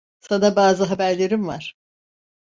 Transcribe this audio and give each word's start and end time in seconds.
Sana 0.19 0.55
bazı 0.55 0.83
haberlerim 0.83 1.47
var. 1.47 1.75